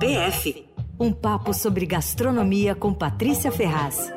PF 0.00 0.66
um 0.98 1.12
papo 1.12 1.54
sobre 1.54 1.86
gastronomia 1.86 2.74
com 2.74 2.92
Patrícia 2.92 3.52
Ferraz. 3.52 4.12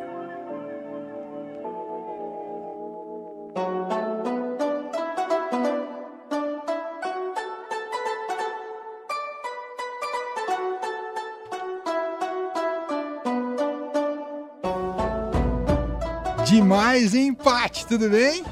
Demais, 16.46 17.14
hein, 17.14 17.34
Paty? 17.34 17.86
Tudo 17.86 18.10
bem? 18.10 18.44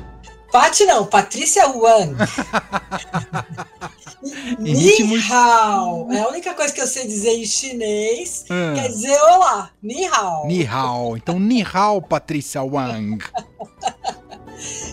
Paty 0.52 0.86
não, 0.86 1.05
Patrícia 1.05 1.67
Wang. 1.70 2.15
Ni 4.59 5.31
hao. 5.31 6.11
É 6.11 6.21
a 6.21 6.27
única 6.27 6.53
coisa 6.53 6.73
que 6.73 6.81
eu 6.81 6.87
sei 6.87 7.05
dizer 7.05 7.31
em 7.31 7.45
chinês. 7.45 8.45
Ah. 8.49 8.73
Quer 8.75 8.89
dizer 8.89 9.21
olá. 9.21 9.71
Ni 9.81 10.05
hao. 10.05 10.47
Ni 10.47 10.66
hao. 10.66 11.16
Então, 11.16 11.39
ni 11.39 11.63
hao, 11.63 12.02
Patrícia 12.02 12.63
Wang. 12.63 13.23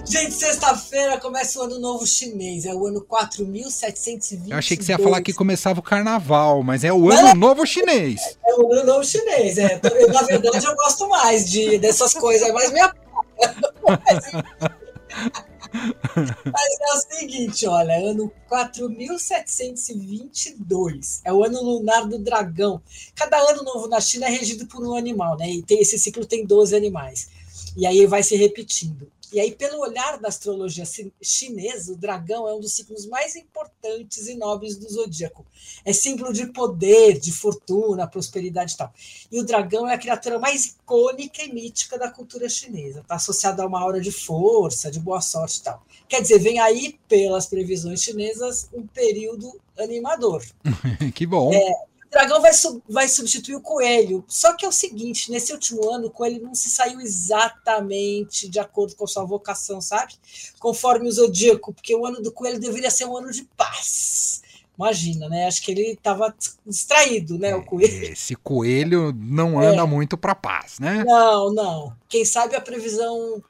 Gente, 0.04 0.32
sexta-feira 0.32 1.18
começa 1.18 1.58
o 1.58 1.62
ano 1.62 1.78
novo 1.78 2.06
chinês, 2.06 2.66
é 2.66 2.74
o 2.74 2.86
ano 2.86 3.00
4720. 3.00 4.50
Eu 4.50 4.58
achei 4.58 4.76
que 4.76 4.84
você 4.84 4.92
ia 4.92 4.98
falar 4.98 5.22
que 5.22 5.32
começava 5.32 5.80
o 5.80 5.82
carnaval, 5.82 6.62
mas 6.62 6.84
é 6.84 6.92
o 6.92 7.10
ano 7.10 7.28
é, 7.28 7.34
novo 7.34 7.64
chinês. 7.64 8.20
É, 8.20 8.42
é, 8.50 8.54
o 8.56 8.72
ano 8.72 8.84
novo 8.84 9.04
chinês, 9.04 9.56
é. 9.56 9.80
Na 10.12 10.22
verdade, 10.22 10.66
eu 10.66 10.74
gosto 10.74 11.08
mais 11.08 11.48
de, 11.48 11.78
dessas 11.78 12.12
coisas, 12.12 12.52
mais 12.52 12.72
minha. 12.72 12.92
Mas 15.72 16.76
é 16.80 16.94
o 16.94 17.00
seguinte, 17.18 17.66
olha, 17.66 18.10
ano 18.10 18.30
4722, 18.48 21.22
é 21.24 21.32
o 21.32 21.42
ano 21.42 21.62
lunar 21.62 22.06
do 22.06 22.18
dragão. 22.18 22.82
Cada 23.14 23.38
ano 23.38 23.62
novo 23.62 23.88
na 23.88 23.98
China 24.00 24.26
é 24.26 24.30
regido 24.30 24.66
por 24.66 24.86
um 24.86 24.94
animal, 24.94 25.34
né? 25.36 25.50
E 25.50 25.62
tem, 25.62 25.80
esse 25.80 25.98
ciclo 25.98 26.26
tem 26.26 26.44
12 26.44 26.76
animais. 26.76 27.28
E 27.76 27.86
aí 27.86 28.06
vai 28.06 28.22
se 28.22 28.36
repetindo. 28.36 29.10
E 29.32 29.40
aí, 29.40 29.52
pelo 29.52 29.80
olhar 29.80 30.18
da 30.18 30.28
astrologia 30.28 30.84
chinesa, 31.22 31.92
o 31.92 31.96
dragão 31.96 32.46
é 32.46 32.54
um 32.54 32.60
dos 32.60 32.74
signos 32.74 33.06
mais 33.06 33.34
importantes 33.34 34.28
e 34.28 34.34
nobres 34.34 34.76
do 34.76 34.88
zodíaco. 34.88 35.46
É 35.84 35.92
símbolo 35.92 36.32
de 36.32 36.46
poder, 36.46 37.18
de 37.18 37.32
fortuna, 37.32 38.06
prosperidade 38.06 38.74
e 38.74 38.76
tal. 38.76 38.92
E 39.30 39.40
o 39.40 39.44
dragão 39.44 39.88
é 39.88 39.94
a 39.94 39.98
criatura 39.98 40.38
mais 40.38 40.66
icônica 40.66 41.42
e 41.42 41.52
mítica 41.52 41.98
da 41.98 42.10
cultura 42.10 42.46
chinesa. 42.48 43.00
Está 43.00 43.14
associado 43.14 43.62
a 43.62 43.66
uma 43.66 43.80
aura 43.80 44.00
de 44.00 44.12
força, 44.12 44.90
de 44.90 45.00
boa 45.00 45.22
sorte 45.22 45.60
e 45.60 45.62
tal. 45.62 45.82
Quer 46.06 46.20
dizer, 46.20 46.38
vem 46.38 46.58
aí, 46.58 46.98
pelas 47.08 47.46
previsões 47.46 48.02
chinesas, 48.02 48.68
um 48.74 48.86
período 48.86 49.58
animador. 49.78 50.44
que 51.14 51.26
bom. 51.26 51.52
É, 51.54 51.72
dragão 52.12 52.42
vai, 52.42 52.52
vai 52.88 53.08
substituir 53.08 53.56
o 53.56 53.60
coelho. 53.60 54.22
Só 54.28 54.54
que 54.54 54.64
é 54.64 54.68
o 54.68 54.72
seguinte: 54.72 55.30
nesse 55.30 55.52
último 55.52 55.90
ano, 55.90 56.06
o 56.06 56.10
coelho 56.10 56.42
não 56.42 56.54
se 56.54 56.68
saiu 56.68 57.00
exatamente 57.00 58.48
de 58.48 58.60
acordo 58.60 58.94
com 58.94 59.04
a 59.04 59.08
sua 59.08 59.24
vocação, 59.24 59.80
sabe? 59.80 60.14
Conforme 60.60 61.08
o 61.08 61.12
zodíaco, 61.12 61.72
porque 61.72 61.96
o 61.96 62.06
ano 62.06 62.20
do 62.20 62.30
coelho 62.30 62.60
deveria 62.60 62.90
ser 62.90 63.06
um 63.06 63.16
ano 63.16 63.32
de 63.32 63.48
paz. 63.56 64.42
Imagina, 64.78 65.28
né? 65.28 65.46
Acho 65.46 65.62
que 65.62 65.70
ele 65.70 65.92
estava 65.92 66.34
distraído, 66.66 67.38
né? 67.38 67.54
O 67.54 67.64
coelho. 67.64 68.04
Esse 68.12 68.36
coelho 68.36 69.12
não 69.12 69.58
anda 69.58 69.82
é. 69.82 69.86
muito 69.86 70.16
para 70.16 70.34
paz, 70.34 70.78
né? 70.78 71.04
Não, 71.04 71.52
não. 71.52 71.96
Quem 72.08 72.24
sabe 72.24 72.54
a 72.54 72.60
previsão 72.60 73.42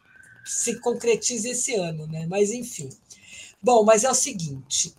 se 0.44 0.80
concretize 0.80 1.48
esse 1.48 1.74
ano, 1.74 2.06
né? 2.06 2.26
Mas 2.28 2.50
enfim. 2.50 2.88
Bom, 3.60 3.84
mas 3.84 4.04
é 4.04 4.10
o 4.10 4.14
seguinte: 4.14 4.94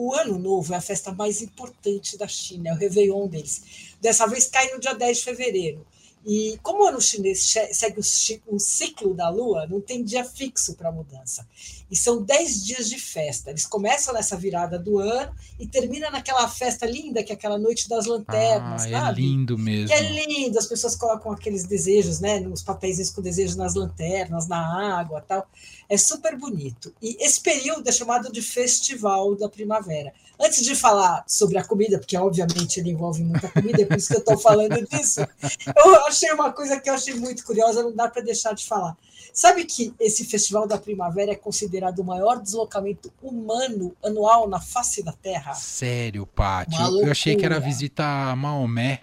o 0.00 0.14
Ano 0.14 0.38
Novo 0.38 0.72
é 0.72 0.76
a 0.76 0.80
festa 0.80 1.10
mais 1.10 1.42
importante 1.42 2.16
da 2.16 2.28
China, 2.28 2.70
é 2.70 2.72
o 2.72 2.76
Réveillon 2.76 3.26
deles. 3.26 3.96
Dessa 4.00 4.28
vez 4.28 4.46
cai 4.46 4.70
no 4.70 4.78
dia 4.78 4.94
10 4.94 5.18
de 5.18 5.24
fevereiro. 5.24 5.84
E 6.26 6.58
como 6.62 6.84
o 6.84 6.86
ano 6.86 7.00
chinês 7.00 7.54
segue 7.72 8.00
o 8.00 8.58
ciclo 8.58 9.14
da 9.14 9.28
lua, 9.28 9.66
não 9.66 9.80
tem 9.80 10.04
dia 10.04 10.24
fixo 10.24 10.74
para 10.74 10.92
mudança. 10.92 11.46
E 11.90 11.96
são 11.96 12.22
10 12.22 12.64
dias 12.64 12.88
de 12.90 12.98
festa. 12.98 13.50
Eles 13.50 13.64
começam 13.64 14.12
nessa 14.12 14.36
virada 14.36 14.78
do 14.78 14.98
ano 14.98 15.34
e 15.58 15.66
terminam 15.66 16.10
naquela 16.10 16.46
festa 16.46 16.84
linda, 16.84 17.22
que 17.22 17.32
é 17.32 17.34
aquela 17.34 17.58
noite 17.58 17.88
das 17.88 18.04
lanternas, 18.04 18.82
ah, 18.82 18.88
é 18.88 18.92
sabe? 18.92 19.22
É 19.22 19.24
lindo 19.24 19.56
mesmo. 19.56 19.88
Que 19.88 19.94
é 19.94 20.02
lindo, 20.02 20.58
as 20.58 20.66
pessoas 20.66 20.94
colocam 20.94 21.32
aqueles 21.32 21.64
desejos, 21.64 22.20
né? 22.20 22.40
Nos 22.40 22.62
papéis 22.62 23.10
com 23.10 23.22
desejos 23.22 23.56
nas 23.56 23.74
lanternas, 23.74 24.46
na 24.46 24.98
água 24.98 25.24
tal. 25.26 25.48
É 25.88 25.96
super 25.96 26.36
bonito. 26.36 26.92
E 27.00 27.16
esse 27.24 27.40
período 27.40 27.88
é 27.88 27.92
chamado 27.92 28.30
de 28.30 28.42
Festival 28.42 29.34
da 29.34 29.48
Primavera. 29.48 30.12
Antes 30.40 30.62
de 30.62 30.76
falar 30.76 31.24
sobre 31.26 31.58
a 31.58 31.64
comida, 31.64 31.98
porque 31.98 32.16
obviamente 32.16 32.78
ele 32.78 32.90
envolve 32.90 33.24
muita 33.24 33.48
comida, 33.48 33.82
é 33.82 33.84
por 33.84 33.96
isso 33.96 34.08
que 34.08 34.14
eu 34.14 34.20
estou 34.20 34.38
falando 34.38 34.86
disso, 34.86 35.20
eu 35.74 36.07
achei 36.08 36.32
uma 36.32 36.52
coisa 36.52 36.80
que 36.80 36.90
eu 36.90 36.94
achei 36.94 37.14
muito 37.14 37.44
curiosa, 37.44 37.82
não 37.82 37.94
dá 37.94 38.08
para 38.08 38.22
deixar 38.22 38.54
de 38.54 38.66
falar. 38.66 38.96
Sabe 39.32 39.64
que 39.64 39.94
esse 40.00 40.24
Festival 40.24 40.66
da 40.66 40.78
Primavera 40.78 41.32
é 41.32 41.36
considerado 41.36 42.00
o 42.00 42.04
maior 42.04 42.40
deslocamento 42.40 43.12
humano 43.22 43.94
anual 44.02 44.48
na 44.48 44.60
face 44.60 45.02
da 45.02 45.12
Terra? 45.12 45.54
Sério, 45.54 46.26
Paty? 46.26 46.76
Eu 47.02 47.10
achei 47.10 47.36
que 47.36 47.44
era 47.44 47.60
visita 47.60 48.04
a 48.04 48.34
Maomé. 48.34 49.02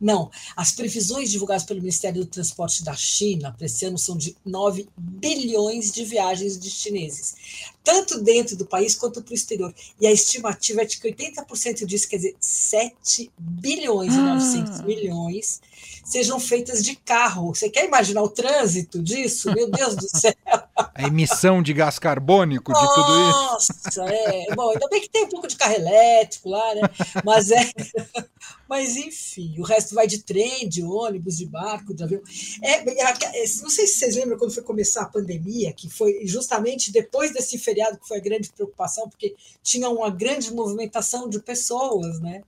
Não, 0.00 0.30
as 0.56 0.72
previsões 0.72 1.30
divulgadas 1.30 1.62
pelo 1.62 1.80
Ministério 1.80 2.24
do 2.24 2.26
Transporte 2.26 2.82
da 2.82 2.94
China 2.94 3.52
para 3.52 3.66
esse 3.66 3.84
ano 3.84 3.98
são 3.98 4.16
de 4.16 4.34
9 4.44 4.88
bilhões 4.96 5.90
de 5.90 6.04
viagens 6.04 6.58
de 6.58 6.70
chineses, 6.70 7.70
tanto 7.82 8.20
dentro 8.22 8.56
do 8.56 8.66
país 8.66 8.94
quanto 8.94 9.22
para 9.22 9.32
o 9.32 9.34
exterior. 9.34 9.74
E 10.00 10.06
a 10.06 10.12
estimativa 10.12 10.82
é 10.82 10.84
de 10.84 10.98
que 10.98 11.10
80% 11.10 11.84
disso, 11.84 12.08
quer 12.08 12.16
dizer, 12.16 12.36
7 12.40 13.30
bilhões 13.38 14.14
e 14.14 14.18
900 14.18 14.80
ah. 14.80 14.82
milhões, 14.82 15.60
sejam 16.04 16.38
feitas 16.38 16.82
de 16.82 16.96
carro. 16.96 17.54
Você 17.54 17.70
quer 17.70 17.86
imaginar 17.86 18.22
o 18.22 18.28
trânsito 18.28 19.02
disso? 19.02 19.52
Meu 19.52 19.70
Deus 19.70 19.96
do 19.96 20.08
céu! 20.08 20.34
A 20.94 21.06
emissão 21.06 21.62
de 21.62 21.72
gás 21.72 21.98
carbônico 21.98 22.72
de 22.72 22.80
tudo 22.80 23.30
isso. 23.30 23.72
Nossa, 23.74 24.04
é. 24.04 24.54
Bom, 24.54 24.70
ainda 24.70 24.88
bem 24.88 25.00
que 25.00 25.08
tem 25.08 25.24
um 25.24 25.28
pouco 25.28 25.46
de 25.46 25.56
carro 25.56 25.74
elétrico 25.74 26.48
lá, 26.50 26.74
né? 26.74 26.82
Mas 27.24 27.50
é. 27.50 27.70
Mas 28.70 28.96
enfim, 28.96 29.56
o 29.58 29.64
resto 29.64 29.96
vai 29.96 30.06
de 30.06 30.18
trem, 30.18 30.68
de 30.68 30.84
ônibus, 30.84 31.38
de 31.38 31.44
barco, 31.44 31.92
de 31.92 32.04
avião. 32.04 32.22
É, 32.62 32.74
é, 32.74 33.44
não 33.62 33.68
sei 33.68 33.84
se 33.84 33.98
vocês 33.98 34.14
lembram 34.14 34.38
quando 34.38 34.54
foi 34.54 34.62
começar 34.62 35.02
a 35.02 35.08
pandemia, 35.08 35.72
que 35.72 35.90
foi 35.90 36.24
justamente 36.24 36.92
depois 36.92 37.32
desse 37.32 37.58
feriado 37.70 37.98
que 37.98 38.08
foi 38.08 38.18
a 38.18 38.20
grande 38.20 38.50
preocupação, 38.50 39.08
porque 39.08 39.36
tinha 39.62 39.88
uma 39.88 40.10
grande 40.10 40.52
movimentação 40.52 41.28
de 41.28 41.40
pessoas, 41.40 42.20
né? 42.20 42.42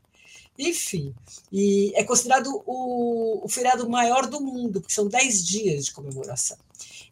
Enfim, 0.58 1.14
e 1.50 1.92
é 1.94 2.04
considerado 2.04 2.62
o, 2.66 3.44
o 3.44 3.48
feriado 3.48 3.88
maior 3.88 4.26
do 4.26 4.40
mundo, 4.40 4.80
porque 4.80 4.94
são 4.94 5.08
10 5.08 5.46
dias 5.46 5.86
de 5.86 5.92
comemoração. 5.92 6.58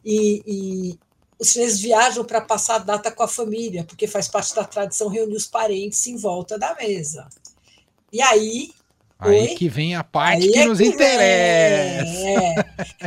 E, 0.04 0.43
e 0.47 0.99
os 1.38 1.50
chineses 1.50 1.81
viajam 1.81 2.25
para 2.25 2.41
passar 2.41 2.76
a 2.76 2.78
data 2.78 3.10
com 3.10 3.22
a 3.22 3.28
família, 3.28 3.84
porque 3.84 4.06
faz 4.06 4.28
parte 4.28 4.54
da 4.54 4.65
tradição 4.65 5.09
reunir 5.09 5.37
os 5.37 5.47
parentes 5.47 6.06
em 6.06 6.16
volta 6.16 6.59
da 6.59 6.75
mesa. 6.75 7.28
E 8.12 8.20
aí 8.20 8.72
Aí 9.20 9.41
Oi? 9.41 9.48
que 9.48 9.69
vem 9.69 9.94
a 9.94 10.03
parte 10.03 10.44
Aí 10.44 10.53
que 10.53 10.58
é 10.58 10.66
nos 10.66 10.78
que 10.78 10.86
interessa. 10.86 12.10
É. 12.10 12.54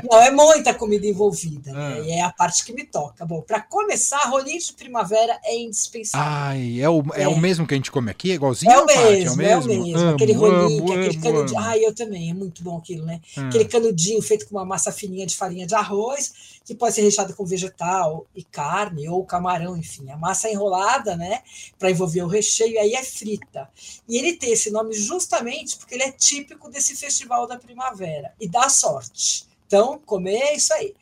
Não, 0.09 0.22
é 0.22 0.29
muita 0.29 0.72
comida 0.74 1.07
envolvida, 1.07 1.72
né? 1.74 1.97
Ah. 1.97 2.00
E 2.01 2.12
é 2.12 2.22
a 2.22 2.31
parte 2.31 2.63
que 2.63 2.72
me 2.72 2.84
toca. 2.84 3.25
Bom, 3.25 3.41
para 3.41 3.62
começar, 3.62 4.19
rolinho 4.29 4.59
de 4.59 4.74
primavera 4.74 5.40
é 5.44 5.57
indispensável. 5.57 6.28
Ai, 6.28 6.79
é 6.79 6.88
o, 6.88 7.03
é. 7.16 7.24
é. 7.24 7.28
o 7.28 7.38
mesmo 7.38 7.66
que 7.66 7.74
a 7.74 7.78
gente 7.78 7.91
come 7.91 8.12
aqui? 8.12 8.31
É 8.31 8.35
igualzinho? 8.35 8.72
É 8.72 8.79
o 8.79 8.85
mesmo, 8.85 9.01
é 9.01 9.31
o 9.31 9.35
mesmo. 9.35 9.41
É 9.41 9.57
o 9.57 9.66
mesmo. 9.66 10.00
Amo, 10.00 10.16
aquele 10.16 10.34
rolinho, 10.34 10.84
amo, 10.84 10.94
aquele 10.94 11.16
amo, 11.16 11.22
canudinho. 11.22 11.59
Ai, 11.59 11.84
eu 11.84 11.96
também, 11.96 12.30
é 12.30 12.34
muito 12.34 12.62
bom 12.62 12.78
aquilo, 12.78 13.06
né? 13.06 13.19
Ah. 13.35 13.47
Aquele 13.47 13.66
canudinho 13.66 14.22
feito 14.22 14.47
com 14.47 14.56
uma 14.56 14.66
massa 14.66 14.91
fininha 14.91 15.25
de 15.25 15.35
farinha 15.35 15.66
de 15.66 15.74
arroz, 15.74 16.31
que 16.66 16.74
pode 16.74 16.96
ser 16.96 17.01
recheado 17.01 17.35
com 17.35 17.46
vegetal 17.46 18.25
e 18.35 18.44
carne, 18.44 19.09
ou 19.09 19.25
camarão, 19.25 19.75
enfim. 19.75 20.09
A 20.09 20.18
massa 20.18 20.47
é 20.47 20.53
enrolada, 20.53 21.16
né? 21.16 21.41
Para 21.78 21.91
envolver 21.91 22.24
o 22.24 22.28
recheio, 22.28 22.74
e 22.74 22.78
aí 22.78 22.94
é 22.94 23.03
frita. 23.03 23.69
E 24.07 24.18
ele 24.18 24.34
tem 24.34 24.51
esse 24.53 24.72
nome 24.72 24.94
justamente 24.94 25.78
porque 25.78 25.96
ele 25.96 26.03
é 26.03 26.12
típico 26.12 26.69
desse 26.69 26.95
festival 26.95 27.48
da 27.48 27.57
primavera 27.57 28.33
e 28.39 28.48
dá 28.48 28.69
sorte. 28.69 29.45
Então, 29.68 30.00
comer 30.06 30.38
é 30.38 30.56
isso 30.56 30.74
aí. 30.74 30.94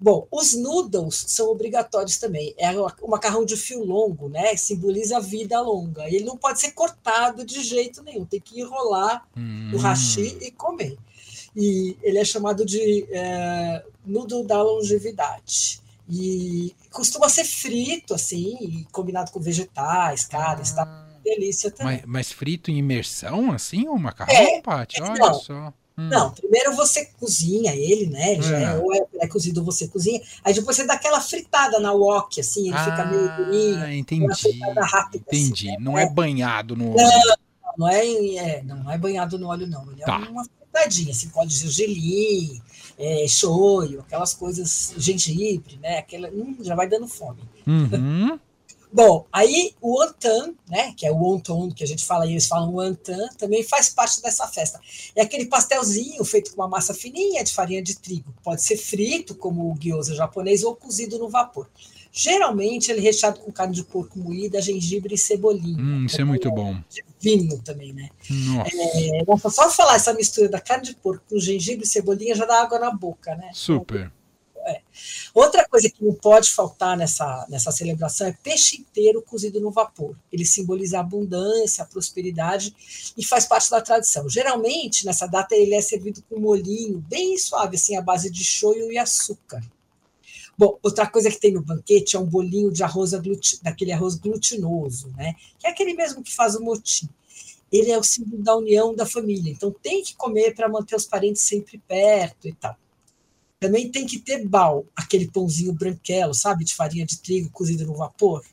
Bom, 0.00 0.28
os 0.30 0.54
noodles 0.54 1.24
são 1.26 1.48
obrigatórios 1.48 2.18
também. 2.18 2.54
É 2.56 2.70
o 2.78 3.08
macarrão 3.08 3.44
de 3.44 3.56
fio 3.56 3.82
longo, 3.84 4.28
né? 4.28 4.54
Simboliza 4.56 5.16
a 5.16 5.20
vida 5.20 5.60
longa. 5.60 6.06
Ele 6.06 6.24
não 6.24 6.36
pode 6.36 6.60
ser 6.60 6.70
cortado 6.70 7.44
de 7.44 7.60
jeito 7.64 8.02
nenhum. 8.02 8.24
Tem 8.24 8.40
que 8.40 8.60
enrolar 8.60 9.26
hum. 9.36 9.70
no 9.72 9.78
hashi 9.78 10.38
e 10.40 10.52
comer. 10.52 10.96
E 11.60 11.96
ele 12.02 12.18
é 12.18 12.24
chamado 12.24 12.64
de 12.64 13.04
é, 13.10 13.84
noodle 14.06 14.46
da 14.46 14.62
longevidade. 14.62 15.80
E 16.08 16.72
costuma 16.90 17.28
ser 17.28 17.44
frito, 17.44 18.14
assim, 18.14 18.86
combinado 18.92 19.32
com 19.32 19.40
vegetais, 19.40 20.24
carnes, 20.24 20.70
tá? 20.70 20.82
ah. 20.82 20.86
tá? 20.86 21.08
delícia 21.28 21.70
também. 21.70 21.98
Mas, 21.98 22.06
mas 22.06 22.32
frito 22.32 22.70
em 22.70 22.78
imersão, 22.78 23.52
assim, 23.52 23.88
o 23.88 23.98
macarrão, 23.98 24.34
é, 24.34 24.62
Paty? 24.62 25.02
Olha 25.02 25.18
não, 25.18 25.34
só. 25.34 25.72
Hum. 25.98 26.08
Não, 26.08 26.30
primeiro 26.30 26.76
você 26.76 27.06
cozinha 27.18 27.74
ele, 27.74 28.06
né? 28.06 28.34
Ele 28.34 28.42
já 28.42 28.56
é, 28.56 28.78
ou 28.78 28.94
é, 28.94 29.04
é 29.20 29.26
cozido 29.26 29.64
você 29.64 29.88
cozinha. 29.88 30.20
Aí 30.44 30.54
depois 30.54 30.76
você 30.76 30.86
dá 30.86 30.94
aquela 30.94 31.20
fritada 31.20 31.80
na 31.80 31.92
wok, 31.92 32.40
assim, 32.40 32.68
ele 32.68 32.76
ah, 32.76 32.84
fica 32.84 33.04
meio 33.04 33.36
durinho. 33.36 33.92
Entendi. 33.92 34.60
Rápida, 34.78 35.24
assim, 35.28 35.42
entendi. 35.42 35.68
Assim, 35.68 35.76
né? 35.76 35.76
Não 35.80 35.98
é 35.98 36.08
banhado 36.08 36.76
no. 36.76 36.94
Não, 36.94 37.36
não 37.78 37.88
é, 37.88 38.04
é, 38.36 38.62
não 38.64 38.90
é 38.90 38.98
banhado 38.98 39.38
no 39.38 39.46
óleo, 39.46 39.68
não. 39.68 39.88
Ele 39.92 40.02
é 40.02 40.04
tá. 40.04 40.18
uma 40.28 40.44
fritadinha, 40.44 41.12
assim, 41.12 41.28
pode 41.28 41.54
gergelim, 41.54 42.60
é, 42.98 43.26
shoyu, 43.28 44.00
aquelas 44.00 44.34
coisas, 44.34 44.92
gengibre, 44.98 45.78
né? 45.80 45.98
Aquela, 45.98 46.28
hum, 46.28 46.56
já 46.60 46.74
vai 46.74 46.88
dando 46.88 47.06
fome. 47.06 47.40
Uhum. 47.64 48.38
Bom, 48.90 49.26
aí 49.30 49.74
o 49.82 50.00
Antan, 50.00 50.54
né, 50.66 50.94
que 50.96 51.06
é 51.06 51.12
o 51.12 51.16
wonton 51.16 51.70
que 51.70 51.84
a 51.84 51.86
gente 51.86 52.06
fala, 52.06 52.26
e 52.26 52.30
eles 52.30 52.46
falam 52.46 52.80
Antan, 52.80 53.28
também 53.36 53.62
faz 53.62 53.90
parte 53.90 54.22
dessa 54.22 54.48
festa. 54.48 54.80
É 55.14 55.20
aquele 55.20 55.44
pastelzinho 55.44 56.24
feito 56.24 56.50
com 56.52 56.62
uma 56.62 56.68
massa 56.68 56.94
fininha 56.94 57.44
de 57.44 57.52
farinha 57.52 57.82
de 57.82 57.96
trigo. 57.96 58.34
Pode 58.42 58.62
ser 58.62 58.78
frito, 58.78 59.34
como 59.34 59.70
o 59.70 59.78
gyoza 59.78 60.14
japonês, 60.14 60.62
ou 60.62 60.74
cozido 60.74 61.18
no 61.18 61.28
vapor. 61.28 61.68
Geralmente 62.20 62.90
ele 62.90 62.98
é 62.98 63.02
recheado 63.02 63.38
com 63.38 63.52
carne 63.52 63.72
de 63.72 63.84
porco 63.84 64.18
moída, 64.18 64.60
gengibre 64.60 65.14
e 65.14 65.18
cebolinha. 65.18 65.80
Hum, 65.80 66.04
isso 66.04 66.20
é 66.20 66.24
muito 66.24 66.50
bom. 66.50 66.76
Vinho 67.20 67.62
também, 67.62 67.92
né? 67.92 68.08
Nossa. 68.28 68.72
É, 68.74 69.48
só 69.48 69.70
falar 69.70 69.94
essa 69.94 70.12
mistura 70.12 70.48
da 70.48 70.60
carne 70.60 70.86
de 70.86 70.96
porco 70.96 71.22
com 71.30 71.38
gengibre 71.38 71.84
e 71.84 71.88
cebolinha 71.88 72.34
já 72.34 72.44
dá 72.44 72.60
água 72.60 72.76
na 72.80 72.90
boca, 72.90 73.36
né? 73.36 73.50
Super. 73.52 74.10
É. 74.66 74.80
Outra 75.32 75.64
coisa 75.68 75.88
que 75.88 76.04
não 76.04 76.12
pode 76.12 76.50
faltar 76.50 76.96
nessa, 76.96 77.46
nessa 77.48 77.70
celebração 77.70 78.26
é 78.26 78.36
peixe 78.42 78.80
inteiro 78.80 79.22
cozido 79.22 79.60
no 79.60 79.70
vapor. 79.70 80.16
Ele 80.32 80.44
simboliza 80.44 80.98
a 80.98 81.02
abundância, 81.02 81.84
a 81.84 81.86
prosperidade 81.86 82.74
e 83.16 83.24
faz 83.24 83.46
parte 83.46 83.70
da 83.70 83.80
tradição. 83.80 84.28
Geralmente, 84.28 85.06
nessa 85.06 85.28
data, 85.28 85.54
ele 85.54 85.72
é 85.72 85.80
servido 85.80 86.20
com 86.28 86.40
molhinho 86.40 86.98
bem 86.98 87.38
suave, 87.38 87.76
assim, 87.76 87.96
à 87.96 88.02
base 88.02 88.28
de 88.28 88.42
shoyu 88.42 88.90
e 88.90 88.98
açúcar. 88.98 89.62
Bom, 90.58 90.76
outra 90.82 91.06
coisa 91.06 91.30
que 91.30 91.38
tem 91.38 91.52
no 91.52 91.62
banquete 91.62 92.16
é 92.16 92.18
um 92.18 92.26
bolinho 92.26 92.72
de 92.72 92.82
arroz 92.82 93.12
daquele 93.62 93.92
arroz 93.92 94.16
glutinoso, 94.16 95.08
né? 95.16 95.36
Que 95.56 95.68
é 95.68 95.70
aquele 95.70 95.94
mesmo 95.94 96.20
que 96.20 96.34
faz 96.34 96.56
o 96.56 96.60
motim. 96.60 97.08
Ele 97.70 97.92
é 97.92 97.98
o 97.98 98.02
símbolo 98.02 98.42
da 98.42 98.56
união 98.56 98.92
da 98.92 99.06
família, 99.06 99.52
então 99.52 99.70
tem 99.70 100.02
que 100.02 100.16
comer 100.16 100.56
para 100.56 100.68
manter 100.68 100.96
os 100.96 101.06
parentes 101.06 101.42
sempre 101.42 101.78
perto 101.86 102.48
e 102.48 102.52
tal. 102.54 102.76
Também 103.60 103.88
tem 103.90 104.04
que 104.04 104.18
ter 104.18 104.44
bal, 104.46 104.84
aquele 104.96 105.30
pãozinho 105.30 105.72
branquelo, 105.72 106.34
sabe, 106.34 106.64
de 106.64 106.74
farinha 106.74 107.06
de 107.06 107.18
trigo 107.18 107.50
cozido 107.50 107.86
no 107.86 107.94
vapor. 107.94 108.44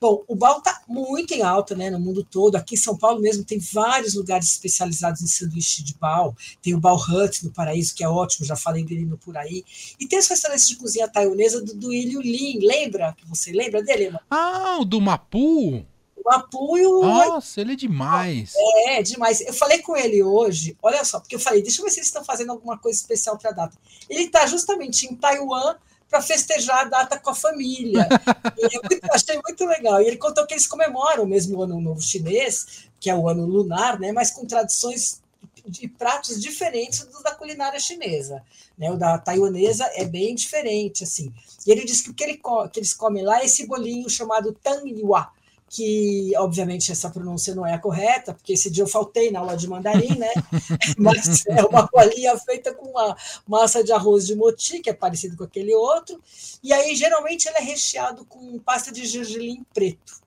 Bom, 0.00 0.24
o 0.26 0.34
bal 0.34 0.58
está 0.58 0.82
muito 0.88 1.32
em 1.32 1.42
alta 1.42 1.76
né, 1.76 1.88
no 1.88 2.00
mundo 2.00 2.24
todo. 2.24 2.56
Aqui 2.56 2.74
em 2.74 2.78
São 2.78 2.96
Paulo 2.96 3.20
mesmo 3.20 3.44
tem 3.44 3.58
vários 3.58 4.14
lugares 4.14 4.48
especializados 4.48 5.22
em 5.22 5.28
sanduíche 5.28 5.82
de 5.82 5.94
bal. 5.94 6.34
Tem 6.60 6.74
o 6.74 6.80
Bal 6.80 6.96
Hut 6.96 7.44
no 7.44 7.52
Paraíso, 7.52 7.94
que 7.94 8.02
é 8.02 8.08
ótimo, 8.08 8.44
já 8.44 8.56
falei 8.56 8.84
dele 8.84 9.08
por 9.24 9.36
aí. 9.36 9.64
E 10.00 10.08
tem 10.08 10.18
os 10.18 10.26
restaurantes 10.26 10.66
de 10.66 10.74
cozinha 10.76 11.06
taiwanesa 11.06 11.62
do, 11.62 11.74
do 11.74 11.92
Ilho 11.92 12.20
Lin. 12.20 12.58
Lembra? 12.60 13.16
Você 13.26 13.52
lembra 13.52 13.82
dele, 13.82 14.06
mano? 14.06 14.20
Ah, 14.28 14.78
o 14.80 14.84
do 14.84 15.00
Mapu? 15.00 15.86
O 16.16 16.22
Mapu 16.24 16.78
e 16.78 16.86
o. 16.86 17.02
Nossa, 17.02 17.60
ele 17.60 17.74
é 17.74 17.76
demais. 17.76 18.54
É, 18.56 18.98
é 18.98 19.02
demais. 19.02 19.40
Eu 19.40 19.52
falei 19.52 19.78
com 19.82 19.96
ele 19.96 20.22
hoje, 20.22 20.76
olha 20.82 21.04
só, 21.04 21.20
porque 21.20 21.34
eu 21.34 21.40
falei, 21.40 21.62
deixa 21.62 21.80
eu 21.80 21.84
ver 21.84 21.90
se 21.90 21.98
eles 21.98 22.08
estão 22.08 22.24
fazendo 22.24 22.50
alguma 22.50 22.78
coisa 22.78 22.98
especial 22.98 23.38
para 23.38 23.50
a 23.50 23.54
data. 23.54 23.76
Ele 24.08 24.24
está 24.24 24.46
justamente 24.46 25.06
em 25.06 25.14
Taiwan 25.14 25.76
para 26.12 26.20
festejar 26.20 26.80
a 26.80 26.84
data 26.84 27.18
com 27.18 27.30
a 27.30 27.34
família. 27.34 28.06
eu 28.60 29.14
achei 29.14 29.40
muito 29.42 29.64
legal. 29.64 30.02
E 30.02 30.06
ele 30.06 30.18
contou 30.18 30.46
que 30.46 30.52
eles 30.52 30.66
comemoram 30.66 31.24
o 31.24 31.26
mesmo 31.26 31.62
ano 31.62 31.80
novo 31.80 32.02
chinês, 32.02 32.84
que 33.00 33.08
é 33.08 33.14
o 33.14 33.26
ano 33.26 33.46
lunar, 33.46 33.98
né, 33.98 34.12
mas 34.12 34.30
com 34.30 34.44
tradições 34.44 35.22
de 35.66 35.88
pratos 35.88 36.38
diferentes 36.38 37.04
dos 37.06 37.22
da 37.22 37.34
culinária 37.34 37.80
chinesa. 37.80 38.42
Né? 38.76 38.90
O 38.90 38.96
da 38.98 39.16
taiwanesa 39.16 39.90
é 39.94 40.04
bem 40.04 40.34
diferente. 40.34 41.02
assim. 41.02 41.32
E 41.66 41.72
ele 41.72 41.86
disse 41.86 42.02
que 42.02 42.10
o 42.10 42.14
que, 42.14 42.24
ele, 42.24 42.40
que 42.70 42.78
eles 42.78 42.92
comem 42.92 43.24
lá 43.24 43.40
é 43.40 43.46
esse 43.46 43.66
bolinho 43.66 44.10
chamado 44.10 44.52
tang 44.62 44.86
yuan, 44.90 45.26
que 45.72 46.32
obviamente 46.36 46.92
essa 46.92 47.08
pronúncia 47.08 47.54
não 47.54 47.66
é 47.66 47.72
a 47.72 47.78
correta, 47.78 48.34
porque 48.34 48.52
esse 48.52 48.70
dia 48.70 48.84
eu 48.84 48.86
faltei 48.88 49.30
na 49.30 49.40
aula 49.40 49.56
de 49.56 49.66
mandarim, 49.66 50.18
né? 50.18 50.30
Mas 50.98 51.46
é 51.46 51.64
uma 51.64 51.88
bolinha 51.90 52.36
feita 52.36 52.74
com 52.74 52.90
uma 52.90 53.16
massa 53.48 53.82
de 53.82 53.90
arroz 53.90 54.26
de 54.26 54.34
moti, 54.34 54.80
que 54.80 54.90
é 54.90 54.92
parecido 54.92 55.34
com 55.34 55.44
aquele 55.44 55.74
outro, 55.74 56.20
e 56.62 56.74
aí 56.74 56.94
geralmente 56.94 57.46
ele 57.46 57.56
é 57.56 57.62
recheado 57.62 58.26
com 58.26 58.58
pasta 58.58 58.92
de 58.92 59.06
gergelim 59.06 59.64
preto. 59.72 60.20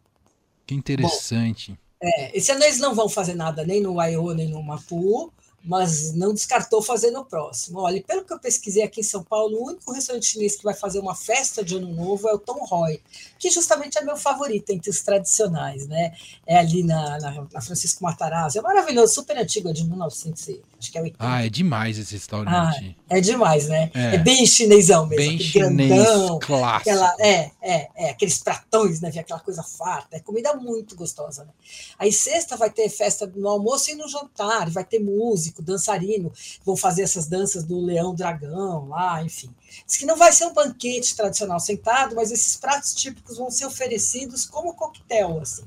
Que 0.66 0.74
interessante. 0.74 1.74
Bom, 1.74 1.78
é, 2.02 2.36
esse 2.36 2.52
ano 2.52 2.64
eles 2.64 2.80
não 2.80 2.96
vão 2.96 3.08
fazer 3.08 3.36
nada 3.36 3.64
nem 3.64 3.80
no 3.80 4.00
Aiô, 4.00 4.34
nem 4.34 4.50
no 4.50 4.64
Mapu, 4.64 5.32
mas 5.66 6.14
não 6.14 6.34
descartou 6.34 6.82
fazer 6.82 7.12
no 7.12 7.26
próximo. 7.26 7.80
Olha, 7.80 8.02
pelo 8.04 8.24
que 8.24 8.32
eu 8.32 8.40
pesquisei 8.40 8.84
aqui 8.84 9.02
em 9.02 9.04
São 9.04 9.24
Paulo, 9.24 9.58
o 9.58 9.68
único 9.68 9.92
restaurante 9.92 10.28
chinês 10.28 10.56
que 10.56 10.64
vai 10.64 10.76
fazer 10.76 11.00
uma 11.00 11.16
festa 11.16 11.64
de 11.64 11.76
ano 11.76 11.92
novo 11.92 12.30
é 12.30 12.34
o 12.34 12.40
Tom 12.40 12.64
Roy, 12.66 13.02
que 13.40 13.50
justamente 13.50 13.98
é 13.98 14.04
meu 14.04 14.16
favorito 14.16 14.70
entre 14.70 14.90
os 14.90 15.02
tradicionais, 15.02 15.88
né? 15.88 16.16
É 16.46 16.58
ali 16.58 16.84
na, 16.84 17.18
na, 17.20 17.48
na 17.52 17.62
Francisco 17.62 18.04
Matarazzo, 18.04 18.60
é 18.60 18.62
maravilhoso, 18.62 19.16
super 19.16 19.38
antigo, 19.38 19.70
é 19.70 19.74
de 19.74 19.84
1900, 19.84 20.50
acho 20.86 20.92
que 20.92 20.98
é 20.98 21.02
80. 21.02 21.18
Ah, 21.20 21.46
é 21.46 21.50
demais 21.50 21.98
esse 21.98 22.14
restaurante. 22.14 22.96
Ah, 23.10 23.16
é 23.18 23.22
demais, 23.22 23.68
né? 23.68 23.92
É, 23.94 24.16
é 24.16 24.18
bem 24.18 24.46
chinesão 24.46 25.06
mesmo, 25.06 25.26
bem 25.26 25.40
chinês 25.40 25.90
grandão, 25.90 26.40
clássico. 26.40 26.90
Aquela, 26.90 27.16
é, 27.20 27.52
é, 27.62 27.90
é, 27.96 28.10
aqueles 28.12 28.38
pratões, 28.40 29.02
né? 29.02 29.12
Aquela 29.16 29.40
coisa 29.40 29.64
farta, 29.64 30.18
é 30.18 30.20
comida 30.20 30.54
muito 30.54 30.96
gostosa, 30.96 31.44
né? 31.44 31.50
Aí 31.98 32.12
sexta 32.12 32.56
vai 32.56 32.70
ter 32.70 32.90
festa 32.90 33.32
no 33.36 33.48
almoço 33.48 33.92
e 33.92 33.96
no 33.96 34.08
jantar, 34.08 34.70
vai 34.70 34.84
ter 34.84 35.00
músico, 35.00 35.62
dançarino, 35.62 36.32
vão 36.64 36.78
fazer 36.78 37.04
essas 37.04 37.28
danças 37.28 37.64
do 37.64 37.80
leão 37.82 38.14
dragão 38.14 38.88
lá, 38.90 39.24
enfim. 39.24 39.50
Diz 39.86 39.98
que 39.98 40.06
não 40.06 40.16
vai 40.16 40.32
ser 40.32 40.46
um 40.46 40.54
banquete 40.54 41.16
tradicional 41.16 41.60
sentado, 41.60 42.16
mas 42.16 42.32
esses 42.32 42.56
pratos 42.56 42.94
típicos 42.94 43.38
vão 43.38 43.50
ser 43.50 43.66
oferecidos 43.66 44.46
como 44.46 44.74
coquetel, 44.74 45.40
assim. 45.42 45.64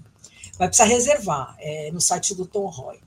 Vai 0.56 0.68
precisar 0.68 0.88
reservar 0.88 1.56
é, 1.58 1.90
no 1.92 2.00
site 2.00 2.34
do 2.34 2.44
Tom 2.44 2.66
Roy. 2.66 2.98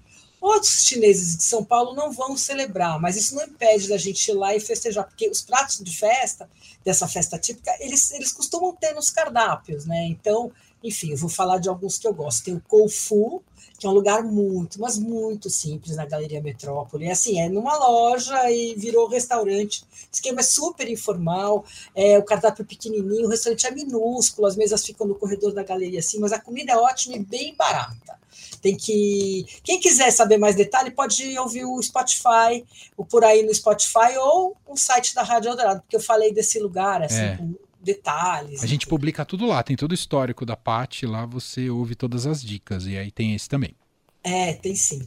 Outros 0.41 0.85
chineses 0.85 1.37
de 1.37 1.43
São 1.43 1.63
Paulo 1.63 1.93
não 1.93 2.11
vão 2.11 2.35
celebrar, 2.35 2.99
mas 2.99 3.15
isso 3.15 3.35
não 3.35 3.43
impede 3.43 3.87
da 3.87 3.97
gente 3.97 4.27
ir 4.27 4.33
lá 4.33 4.55
e 4.55 4.59
festejar, 4.59 5.05
porque 5.05 5.29
os 5.29 5.39
pratos 5.39 5.77
de 5.79 5.95
festa, 5.95 6.49
dessa 6.83 7.07
festa 7.07 7.37
típica, 7.37 7.71
eles, 7.79 8.09
eles 8.11 8.31
costumam 8.31 8.75
ter 8.75 8.95
nos 8.95 9.11
cardápios, 9.11 9.85
né? 9.85 10.07
Então, 10.07 10.51
enfim, 10.83 11.11
eu 11.11 11.17
vou 11.17 11.29
falar 11.29 11.59
de 11.59 11.69
alguns 11.69 11.97
que 11.97 12.07
eu 12.07 12.13
gosto. 12.13 12.43
Tem 12.43 12.55
o 12.55 12.61
Koufu, 12.61 13.43
que 13.77 13.85
é 13.85 13.89
um 13.89 13.93
lugar 13.93 14.23
muito, 14.23 14.79
mas 14.79 14.97
muito 14.97 15.49
simples 15.49 15.95
na 15.95 16.05
Galeria 16.05 16.41
Metrópole. 16.41 17.05
É 17.05 17.11
assim, 17.11 17.39
é 17.39 17.49
numa 17.49 17.75
loja 17.77 18.51
e 18.51 18.75
virou 18.75 19.07
restaurante. 19.07 19.81
O 19.81 19.85
esquema 20.11 20.41
é 20.41 20.43
super 20.43 20.89
informal, 20.89 21.65
é, 21.95 22.17
o 22.17 22.23
cardápio 22.23 22.63
é 22.63 22.65
pequenininho, 22.65 23.25
o 23.25 23.29
restaurante 23.29 23.65
é 23.65 23.71
minúsculo, 23.71 24.47
as 24.47 24.55
mesas 24.55 24.85
ficam 24.85 25.07
no 25.07 25.15
corredor 25.15 25.53
da 25.53 25.63
galeria 25.63 25.99
assim, 25.99 26.19
mas 26.19 26.31
a 26.31 26.39
comida 26.39 26.73
é 26.73 26.77
ótima 26.77 27.15
e 27.15 27.19
bem 27.19 27.55
barata. 27.55 28.19
Tem 28.61 28.77
que. 28.77 29.45
Quem 29.63 29.79
quiser 29.79 30.11
saber 30.11 30.37
mais 30.37 30.55
detalhe, 30.55 30.91
pode 30.91 31.37
ouvir 31.39 31.65
o 31.65 31.81
Spotify, 31.81 32.63
o 32.95 33.03
por 33.03 33.25
aí 33.25 33.43
no 33.43 33.53
Spotify, 33.53 34.15
ou 34.19 34.55
o 34.67 34.77
site 34.77 35.15
da 35.15 35.23
Rádio 35.23 35.49
Eldorado, 35.49 35.81
porque 35.81 35.95
eu 35.95 36.01
falei 36.01 36.31
desse 36.31 36.59
lugar, 36.59 37.01
assim, 37.01 37.21
é. 37.21 37.37
com 37.37 37.55
detalhes. 37.81 38.63
A 38.63 38.67
gente 38.67 38.87
publica 38.87 39.25
tudo 39.25 39.45
lá, 39.45 39.61
tem 39.63 39.75
todo 39.75 39.91
o 39.91 39.95
histórico 39.95 40.45
da 40.45 40.55
Paty, 40.55 41.05
lá 41.05 41.25
você 41.25 41.69
ouve 41.69 41.95
todas 41.95 42.25
as 42.25 42.43
dicas, 42.43 42.85
e 42.85 42.97
aí 42.97 43.11
tem 43.11 43.33
esse 43.35 43.49
também. 43.49 43.75
É, 44.23 44.53
tem 44.53 44.75
sim. 44.75 45.01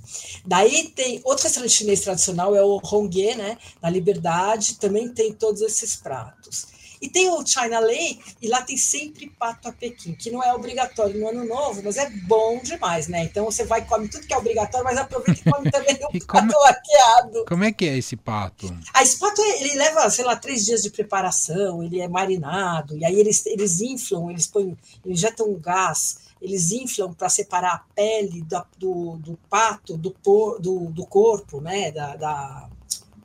Daí 0.45 0.91
tem 0.91 1.21
outro 1.25 1.45
restaurante 1.45 1.73
chinês 1.73 2.01
tradicional, 2.01 2.55
é 2.55 2.63
o 2.63 2.81
Hongye, 2.83 3.37
né? 3.37 3.57
Na 3.81 3.89
Liberdade, 3.89 4.75
também 4.75 5.09
tem 5.09 5.33
todos 5.33 5.61
esses 5.61 5.95
pratos. 5.95 6.67
E 7.05 7.09
tem 7.11 7.29
o 7.29 7.45
China 7.45 7.81
Lake, 7.81 8.19
e 8.41 8.49
lá 8.49 8.63
tem 8.63 8.79
sempre 8.79 9.29
pato 9.29 9.69
a 9.69 9.73
Pequim, 9.73 10.15
que 10.15 10.31
não 10.31 10.43
é 10.43 10.55
obrigatório 10.55 11.21
no 11.21 11.29
ano 11.29 11.45
novo, 11.45 11.83
mas 11.85 11.99
é 11.99 12.09
bom 12.09 12.59
demais, 12.63 13.09
né? 13.09 13.25
Então 13.25 13.45
você 13.45 13.63
vai 13.63 13.81
e 13.81 13.85
come 13.85 14.09
tudo 14.09 14.27
que 14.27 14.33
é 14.33 14.39
obrigatório, 14.39 14.87
mas 14.87 14.97
aproveita 14.97 15.39
e 15.39 15.53
come 15.53 15.71
também 15.71 15.97
o 16.01 16.27
pato 16.27 16.27
como, 16.27 16.63
laqueado. 16.63 17.45
Como 17.47 17.63
é 17.63 17.73
que 17.73 17.87
é 17.87 17.99
esse 17.99 18.17
pato? 18.17 18.75
Ah, 18.95 19.03
esse 19.03 19.19
pato, 19.19 19.43
ele 19.43 19.75
leva, 19.75 20.09
sei 20.09 20.25
lá, 20.25 20.35
três 20.35 20.65
dias 20.65 20.83
de 20.83 20.89
preparação, 20.89 21.83
ele 21.83 22.01
é 22.01 22.09
marinado, 22.09 22.97
e 22.97 23.05
aí 23.05 23.21
eles, 23.21 23.45
eles 23.45 23.83
inflam, 23.83 24.31
eles 24.31 24.47
põem, 24.47 24.75
eles 25.05 25.19
injetam 25.19 25.51
um 25.51 25.61
gás, 25.61 26.21
eles 26.41 26.73
inflam 26.73 27.13
para 27.13 27.29
separar 27.29 27.75
a 27.75 27.83
pele 27.95 28.41
do, 28.41 28.65
do, 28.79 29.17
do 29.19 29.39
pato 29.51 29.99
do, 29.99 30.17
do, 30.59 30.91
do 30.91 31.05
corpo, 31.05 31.61
né? 31.61 31.93
da, 31.93 32.17
da 32.17 32.71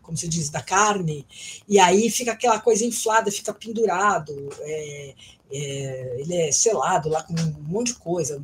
como 0.09 0.17
se 0.17 0.27
diz, 0.27 0.49
da 0.49 0.59
carne, 0.59 1.23
e 1.67 1.79
aí 1.79 2.09
fica 2.09 2.31
aquela 2.31 2.59
coisa 2.59 2.83
inflada, 2.83 3.31
fica 3.31 3.53
pendurado, 3.53 4.49
é, 4.61 5.13
é, 5.51 6.15
ele 6.19 6.35
é 6.35 6.51
selado 6.51 7.09
lá 7.09 7.21
com 7.21 7.33
um 7.33 7.63
monte 7.67 7.87
de 7.87 7.99
coisa, 7.99 8.41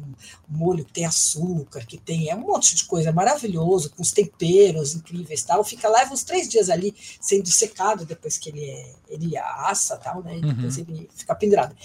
um 0.48 0.58
molho 0.58 0.86
que 0.86 0.94
tem 0.94 1.06
açúcar, 1.08 1.84
que 1.84 1.98
tem 1.98 2.30
é 2.30 2.36
um 2.36 2.42
monte 2.42 2.76
de 2.76 2.84
coisa 2.86 3.12
maravilhoso, 3.12 3.90
com 3.90 4.04
os 4.04 4.12
temperos 4.12 4.94
incríveis 4.94 5.42
tal, 5.42 5.64
fica 5.64 5.90
leva 5.90 6.14
uns 6.14 6.24
três 6.24 6.48
dias 6.48 6.70
ali 6.70 6.96
sendo 7.20 7.50
secado 7.50 8.06
depois 8.06 8.38
que 8.38 8.50
ele 8.50 8.70
é, 8.70 8.94
ele 9.10 9.36
assa 9.38 9.98
tal, 9.98 10.22
né? 10.22 10.38
E 10.38 10.42
depois 10.42 10.78
uhum. 10.78 10.86
ele 10.90 11.10
fica 11.16 11.34
pendurado. 11.34 11.76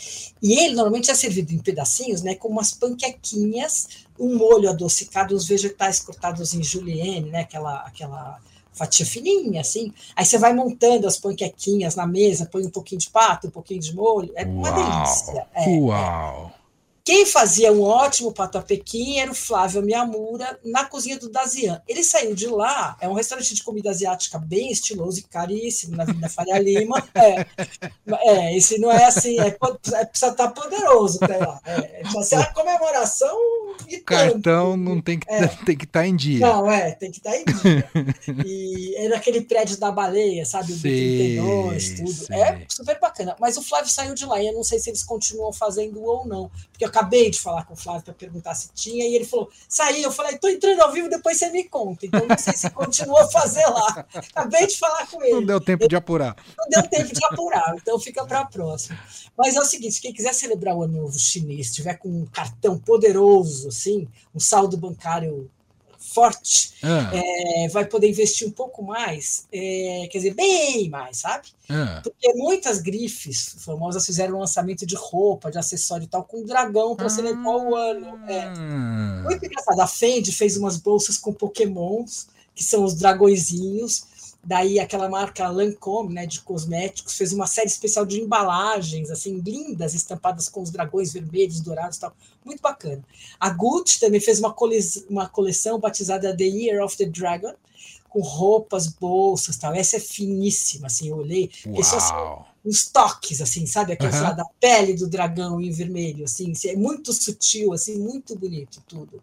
E 0.43 0.59
ele 0.59 0.75
normalmente 0.75 1.11
é 1.11 1.15
servido 1.15 1.55
em 1.55 1.59
pedacinhos, 1.59 2.21
né? 2.21 2.35
Com 2.35 2.49
umas 2.49 2.73
panquequinhas, 2.73 3.89
um 4.19 4.37
molho 4.37 4.69
adocicado, 4.69 5.35
os 5.35 5.47
vegetais 5.47 6.01
cortados 6.01 6.53
em 6.53 6.63
julienne, 6.63 7.31
né? 7.31 7.41
Aquela 7.41 7.81
aquela 7.81 8.41
fatia 8.81 9.05
fininha, 9.05 9.61
assim. 9.61 9.93
Aí 10.17 10.25
você 10.25 10.39
vai 10.39 10.55
montando 10.55 11.07
as 11.07 11.19
panquequinhas 11.19 11.95
na 11.95 12.07
mesa, 12.07 12.49
põe 12.51 12.65
um 12.65 12.71
pouquinho 12.71 12.99
de 12.99 13.11
pato, 13.11 13.49
um 13.49 13.51
pouquinho 13.51 13.81
de 13.81 13.95
molho. 13.95 14.33
É 14.35 14.45
uma 14.47 14.73
delícia. 14.73 15.47
É, 15.55 15.77
é, 15.77 15.79
Uau! 15.79 16.51
Quem 17.05 17.27
fazia 17.27 17.73
um 17.73 17.83
ótimo 17.83 18.33
pato 18.33 18.59
a 18.59 18.63
Pequim 18.63 19.19
era 19.19 19.31
o 19.31 19.35
Flávio 19.35 19.83
Miyamura, 19.83 20.59
na 20.65 20.85
cozinha 20.85 21.19
do 21.19 21.31
Dazian. 21.31 21.81
Ele 21.89 22.05
saiu 22.05 22.35
de 22.35 22.47
lá, 22.47 22.97
é 23.01 23.09
um 23.09 23.15
restaurante 23.15 23.55
de 23.55 23.63
comida 23.63 23.91
asiática 23.91 24.39
bem 24.39 24.71
estiloso 24.71 25.19
e 25.19 25.23
caríssimo, 25.23 25.97
na 25.97 26.03
Avenida 26.03 26.29
Faria 26.29 26.59
Lima. 26.59 27.03
É, 27.15 27.47
é, 28.29 28.57
esse 28.57 28.79
não 28.79 28.91
é 28.91 29.05
assim, 29.05 29.39
é, 29.41 29.49
é 29.49 30.05
precisa 30.05 30.31
estar 30.31 30.49
poderoso 30.49 31.19
até 31.23 31.37
lá. 31.39 31.61
É, 31.65 32.01
precisa 32.01 32.23
ser 32.23 32.35
a 32.37 32.53
comemoração 32.53 33.37
e 33.89 33.99
Cartão 33.99 34.41
tanto. 34.41 34.77
não 34.77 35.01
tem 35.01 35.19
que 35.19 35.31
é. 35.31 35.47
tem 35.47 35.77
que 35.77 35.85
estar 35.85 36.01
tá 36.01 36.07
em 36.07 36.17
dia. 36.17 36.41
Não, 36.41 36.71
é, 36.71 36.93
tem 36.93 37.11
que 37.11 37.19
estar 37.19 37.31
tá 37.31 37.37
em 37.37 37.45
dia. 37.45 37.91
e 38.45 38.95
era 38.97 39.17
aquele 39.17 39.41
prédio 39.43 39.79
da 39.79 39.91
baleia, 39.91 40.45
sabe? 40.45 40.73
O 40.73 40.77
B32, 40.77 41.97
tudo. 41.97 42.13
Sei. 42.13 42.37
É 42.37 42.65
super 42.69 42.99
bacana. 43.01 43.37
Mas 43.41 43.57
o 43.57 43.63
Flávio 43.63 43.91
saiu 43.91 44.15
de 44.15 44.25
lá 44.25 44.41
e 44.41 44.47
eu 44.47 44.53
não 44.53 44.63
sei 44.63 44.79
se 44.79 44.91
eles 44.91 45.03
continuam 45.03 45.53
fazendo 45.53 46.03
ou 46.03 46.27
não. 46.27 46.51
Porque 46.73 46.85
acabei 46.91 47.31
de 47.31 47.41
falar 47.41 47.65
com 47.65 47.75
o 47.75 47.77
Flávio 47.77 48.03
para 48.03 48.15
perguntar 48.15 48.55
se 48.55 48.71
tinha, 48.75 49.07
e 49.07 49.15
ele 49.15 49.25
falou: 49.25 49.51
saiu. 49.69 50.03
Eu 50.03 50.13
falei: 50.13 50.35
estou 50.35 50.51
entrando 50.51 50.81
ao 50.83 50.93
vivo, 50.93 51.09
depois 51.09 51.39
você 51.39 51.51
me 51.51 51.65
conta. 51.65 52.07
Então 52.07 52.27
não 52.27 52.37
sei 52.37 52.55
se 52.55 52.69
continua 52.71 53.23
a 53.23 53.29
fazer 53.29 53.65
lá. 53.67 54.07
Acabei 54.15 54.67
de 54.67 54.77
falar 54.77 55.07
com 55.07 55.23
ele. 55.23 55.35
Não 55.35 55.47
deu 55.47 55.61
tempo 55.61 55.89
de 55.89 55.97
apurar. 55.97 56.37
Não 56.59 56.69
deu 56.69 56.91
tempo 56.91 57.15
de 57.15 57.25
apurar, 57.25 57.75
então 57.77 57.99
fica 57.99 58.25
para 58.27 58.41
a 58.41 58.45
próxima. 58.45 58.99
Mas 59.37 59.57
é 59.57 59.61
o 59.61 59.65
seguinte: 59.65 60.01
quem 60.01 60.13
quiser 60.13 60.35
celebrar 60.35 60.77
o 60.77 60.83
ano 60.83 61.01
novo 61.03 61.19
chinês, 61.19 61.73
tiver 61.73 61.95
com 61.95 62.09
um 62.09 62.27
cartão 62.27 62.79
poderoso, 62.79 63.69
assim, 63.69 64.09
um 64.35 64.41
saldo 64.41 64.77
bancário 64.77 65.51
forte, 66.13 66.73
ah. 66.83 67.11
é, 67.13 67.69
vai 67.69 67.85
poder 67.85 68.09
investir 68.09 68.47
um 68.47 68.51
pouco 68.51 68.83
mais, 68.83 69.47
é, 69.53 70.09
quer 70.11 70.19
dizer, 70.19 70.35
bem 70.35 70.89
mais, 70.89 71.19
sabe? 71.19 71.49
Ah. 71.69 72.01
Porque 72.03 72.33
muitas 72.35 72.81
grifes 72.81 73.57
famosas 73.65 74.05
fizeram 74.05 74.39
lançamento 74.39 74.85
de 74.85 74.97
roupa, 74.97 75.51
de 75.51 75.59
acessório 75.59 76.05
e 76.05 76.09
tal, 76.09 76.25
com 76.25 76.45
dragão 76.45 76.97
para 76.97 77.09
celebrar 77.09 77.57
o 77.57 77.75
ano. 77.77 78.19
É. 78.29 78.45
Ah. 78.45 79.23
Muito 79.25 79.45
engraçado. 79.45 79.81
A 79.81 79.87
Fendi 79.87 80.33
fez 80.33 80.57
umas 80.57 80.77
bolsas 80.77 81.17
com 81.17 81.33
pokémons, 81.33 82.27
que 82.55 82.65
são 82.65 82.85
os 82.85 82.95
dragõezinhos, 82.95 84.05
Daí 84.43 84.81
aquela 84.81 85.09
marca 85.09 85.49
Lancôme, 85.49 86.15
né, 86.15 86.27
de 86.27 86.41
cosméticos, 86.41 87.15
fez 87.15 87.33
uma 87.33 87.47
série 87.47 87.69
especial 87.69 88.07
de 88.07 88.21
embalagens, 88.21 89.11
assim, 89.11 89.39
lindas, 89.39 89.93
estampadas 89.93 90.49
com 90.49 90.63
os 90.63 90.71
dragões 90.71 91.13
vermelhos, 91.13 91.61
dourados 91.61 91.99
e 91.99 92.01
tal. 92.01 92.15
Muito 92.45 92.63
bacana. 92.63 93.05
A 93.39 93.51
Gucci 93.51 94.01
também 94.01 94.21
fez 94.21 94.39
uma, 94.39 94.53
cole 94.53 94.79
uma 95.11 95.29
coleção 95.29 95.79
batizada 95.79 96.35
The 96.35 96.45
Year 96.45 96.83
of 96.83 96.97
the 96.97 97.05
Dragon, 97.05 97.53
com 98.09 98.21
roupas, 98.21 98.89
bolsas 98.89 99.57
tal. 99.57 99.75
Essa 99.75 99.99
é 99.99 100.01
finíssima, 100.01 100.87
assim, 100.87 101.09
eu 101.09 101.19
olhei. 101.19 101.51
Só, 101.83 101.97
assim, 101.97 102.15
uns 102.65 102.89
toques, 102.89 103.41
assim, 103.41 103.67
sabe? 103.67 103.93
Aqueles 103.93 104.17
uhum. 104.17 104.23
lá 104.23 104.33
da 104.33 104.45
pele 104.59 104.95
do 104.95 105.07
dragão 105.07 105.61
em 105.61 105.71
vermelho, 105.71 106.25
assim. 106.25 106.53
É 106.67 106.77
muito 106.77 107.13
sutil, 107.13 107.73
assim, 107.73 107.99
muito 107.99 108.37
bonito 108.37 108.83
tudo. 108.89 109.23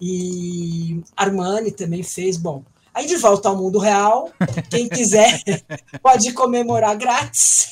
E 0.00 1.02
Armani 1.16 1.72
também 1.72 2.02
fez, 2.02 2.36
bom, 2.36 2.62
Aí, 3.00 3.06
de 3.06 3.16
volta 3.16 3.48
ao 3.48 3.56
mundo 3.56 3.78
real, 3.78 4.30
quem 4.68 4.86
quiser 4.86 5.40
pode 6.02 6.34
comemorar 6.34 6.94
grátis 6.98 7.70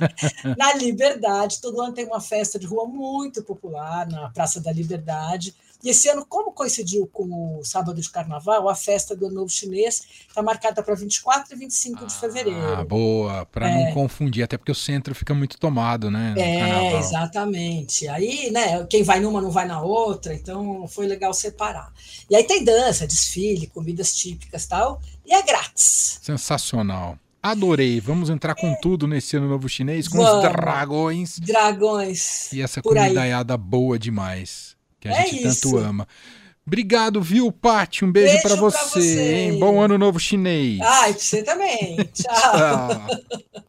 na 0.56 0.72
Liberdade. 0.72 1.60
Todo 1.60 1.82
ano 1.82 1.92
tem 1.92 2.06
uma 2.06 2.18
festa 2.18 2.58
de 2.58 2.64
rua 2.64 2.86
muito 2.86 3.42
popular 3.42 4.08
na 4.08 4.30
Praça 4.30 4.58
da 4.58 4.72
Liberdade. 4.72 5.54
E 5.82 5.90
esse 5.90 6.08
ano, 6.08 6.26
como 6.26 6.52
coincidiu 6.52 7.06
com 7.06 7.58
o 7.58 7.64
sábado 7.64 8.00
de 8.00 8.10
carnaval, 8.10 8.68
a 8.68 8.74
festa 8.74 9.16
do 9.16 9.26
Ano 9.26 9.36
Novo 9.36 9.48
Chinês 9.48 10.02
está 10.28 10.42
marcada 10.42 10.82
para 10.82 10.94
24 10.94 11.54
e 11.54 11.58
25 11.58 12.06
de 12.06 12.14
fevereiro. 12.14 12.74
Ah, 12.74 12.84
boa, 12.84 13.46
para 13.46 13.70
é. 13.70 13.74
não 13.74 13.94
confundir, 13.94 14.42
até 14.42 14.58
porque 14.58 14.72
o 14.72 14.74
centro 14.74 15.14
fica 15.14 15.32
muito 15.32 15.58
tomado, 15.58 16.10
né? 16.10 16.34
é, 16.36 16.58
carnaval. 16.58 17.00
exatamente. 17.00 18.08
Aí, 18.08 18.50
né, 18.50 18.84
quem 18.90 19.02
vai 19.02 19.20
numa 19.20 19.40
não 19.40 19.50
vai 19.50 19.66
na 19.66 19.80
outra, 19.80 20.34
então 20.34 20.86
foi 20.86 21.06
legal 21.06 21.32
separar. 21.32 21.90
E 22.28 22.36
aí 22.36 22.44
tem 22.44 22.62
dança, 22.62 23.06
desfile, 23.06 23.66
comidas 23.66 24.14
típicas 24.14 24.66
tal, 24.66 25.00
e 25.24 25.32
é 25.32 25.42
grátis. 25.42 26.18
Sensacional. 26.20 27.18
Adorei. 27.42 28.00
Vamos 28.00 28.28
entrar 28.28 28.54
com 28.54 28.74
tudo 28.82 29.06
nesse 29.06 29.34
ano 29.38 29.48
novo 29.48 29.66
chinês, 29.66 30.06
com 30.06 30.18
Vamos. 30.18 30.44
os 30.44 30.52
dragões. 30.52 31.38
Dragões. 31.38 32.52
E 32.52 32.60
essa 32.60 32.82
comidaiada 32.82 33.56
boa 33.56 33.98
demais 33.98 34.78
que 35.00 35.08
a 35.08 35.12
é 35.12 35.26
gente 35.26 35.46
isso. 35.46 35.70
tanto 35.70 35.78
ama. 35.78 36.06
Obrigado, 36.66 37.20
viu, 37.20 37.50
Paty? 37.50 38.04
Um 38.04 38.12
beijo, 38.12 38.32
beijo 38.32 38.42
para 38.42 38.54
você, 38.54 38.78
você. 38.78 39.56
Bom 39.58 39.80
ano 39.80 39.98
novo 39.98 40.20
chinês. 40.20 40.78
Ai, 40.80 41.12
pra 41.12 41.20
você 41.22 41.42
também. 41.42 41.96
Tchau. 42.12 42.32
Tchau. 42.32 43.06